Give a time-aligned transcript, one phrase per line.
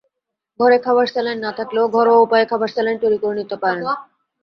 [0.59, 3.83] ঘরে খাবার স্যালাইন না থাকলেও ঘরোয়া উপায়ে খাবার স্যালাইন তৈরি করে নিতে পারেন।